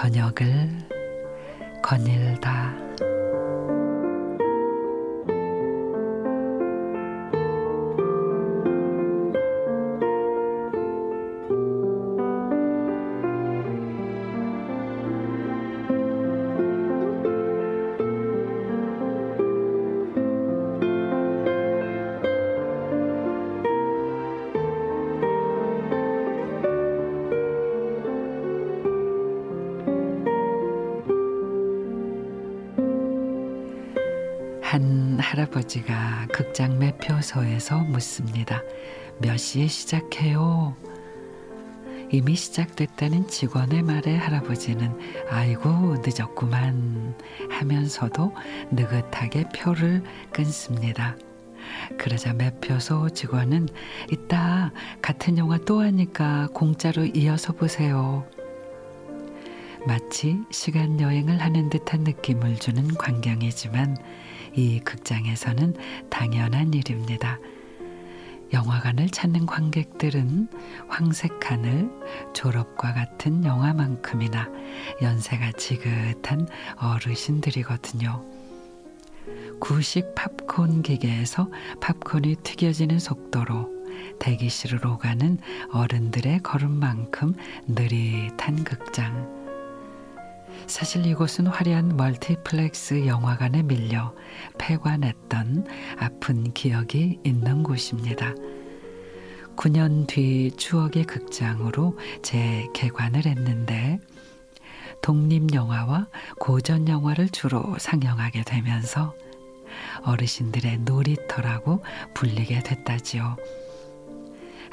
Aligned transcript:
저녁을 0.00 0.66
거닐다. 1.82 2.89
한 34.70 35.18
할아버지가 35.18 36.28
극장 36.32 36.78
매표소에서 36.78 37.78
묻습니다. 37.78 38.62
몇 39.18 39.36
시에 39.36 39.66
시작해요? 39.66 40.76
이미 42.12 42.36
시작됐다는 42.36 43.26
직원의 43.26 43.82
말에 43.82 44.14
할아버지는 44.14 44.96
아이고 45.28 45.96
늦었구만 46.06 47.16
하면서도 47.50 48.32
느긋하게 48.70 49.48
표를 49.48 50.04
끊습니다. 50.32 51.16
그러자 51.98 52.32
매표소 52.34 53.10
직원은 53.10 53.70
이따 54.12 54.70
같은 55.02 55.36
영화 55.36 55.58
또 55.58 55.80
하니까 55.80 56.46
공짜로 56.54 57.06
이어서 57.06 57.52
보세요. 57.54 58.24
마치 59.84 60.36
시간 60.52 61.00
여행을 61.00 61.40
하는 61.40 61.70
듯한 61.70 62.04
느낌을 62.04 62.60
주는 62.60 62.86
광경이지만 62.94 63.96
이 64.54 64.80
극장에서는 64.80 65.74
당연한 66.10 66.74
일입니다. 66.74 67.38
영화관을 68.52 69.08
찾는 69.08 69.46
관객들은 69.46 70.48
황색 70.88 71.50
하늘, 71.50 71.88
졸업과 72.32 72.92
같은 72.92 73.44
영화만큼이나 73.44 74.48
연세가 75.02 75.52
지긋한 75.52 76.48
어르신들이거든요. 76.76 78.24
구식 79.60 80.14
팝콘 80.14 80.82
기계에서 80.82 81.48
팝콘이 81.80 82.36
튀겨지는 82.42 82.98
속도로 82.98 83.68
대기실로 84.18 84.98
가는 84.98 85.38
어른들의 85.72 86.40
걸음만큼 86.42 87.34
느릿한 87.68 88.64
극장. 88.64 89.39
사실 90.70 91.04
이곳은 91.04 91.48
화려한 91.48 91.96
멀티플렉스 91.96 93.08
영화관에 93.08 93.64
밀려 93.64 94.14
폐관했던 94.56 95.66
아픈 95.98 96.52
기억이 96.52 97.18
있는 97.24 97.64
곳입니다. 97.64 98.32
9년 99.56 100.06
뒤 100.06 100.52
추억의 100.56 101.06
극장으로 101.06 101.98
재개관을 102.22 103.26
했는데 103.26 103.98
독립영화와 105.02 106.06
고전영화를 106.38 107.30
주로 107.30 107.76
상영하게 107.76 108.44
되면서 108.44 109.12
어르신들의 110.04 110.78
놀이터라고 110.78 111.82
불리게 112.14 112.60
됐다지요. 112.60 113.36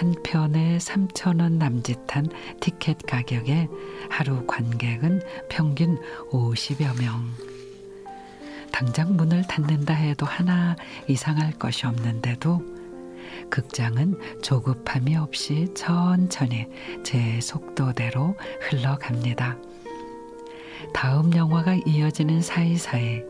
한 0.00 0.14
편에 0.24 0.78
3천 0.78 1.42
원 1.42 1.58
남짓한 1.58 2.28
티켓 2.58 2.96
가격에 3.06 3.68
하루 4.08 4.46
관객은 4.46 5.20
평균 5.50 5.98
50여 6.30 6.98
명. 6.98 7.22
당장 8.72 9.14
문을 9.14 9.42
닫는다 9.46 9.92
해도 9.92 10.24
하나 10.24 10.74
이상할 11.06 11.52
것이 11.58 11.86
없는데도 11.86 12.62
극장은 13.50 14.18
조급함이 14.40 15.16
없이 15.16 15.68
천천히 15.74 16.66
제 17.04 17.38
속도대로 17.42 18.36
흘러갑니다. 18.70 19.58
다음 20.94 21.36
영화가 21.36 21.74
이어지는 21.84 22.40
사이사이 22.40 23.20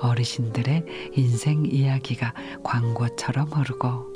어르신들의 0.00 1.12
인생 1.12 1.66
이야기가 1.66 2.32
광고처럼 2.62 3.48
흐르고 3.48 4.15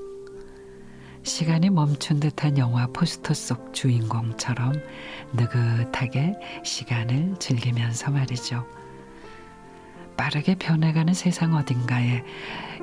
시간이 1.22 1.70
멈춘 1.70 2.18
듯한 2.20 2.56
영화 2.58 2.86
포스터 2.86 3.34
속 3.34 3.74
주인공처럼 3.74 4.72
느긋하게 5.34 6.34
시간을 6.64 7.36
즐기면서 7.38 8.10
말이죠. 8.10 8.66
빠르게 10.16 10.54
변해가는 10.54 11.14
세상 11.14 11.54
어딘가에 11.54 12.24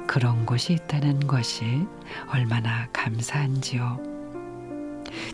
그런 0.07 0.45
곳이 0.45 0.73
있다는 0.73 1.27
것이 1.27 1.85
얼마나 2.31 2.87
감사한지요. 2.93 3.99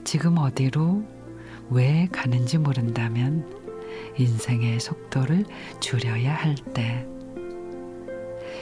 지금 0.04 0.38
어디로 0.38 1.04
왜 1.70 2.08
가는지 2.12 2.58
모른다면 2.58 3.62
인생의 4.18 4.80
속도를 4.80 5.46
줄여야 5.80 6.36
할 6.36 6.56
때, 6.74 7.06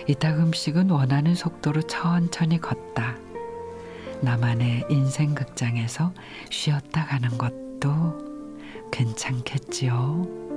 이따금씩은 0.08 0.90
원하는 0.90 1.36
속도로 1.36 1.82
천천히 1.84 2.60
걷다. 2.60 3.18
나만의 4.22 4.86
인생 4.90 5.34
극장에서 5.34 6.14
쉬었다 6.50 7.06
가는 7.06 7.30
것도 7.38 8.90
괜찮겠지요. 8.92 10.51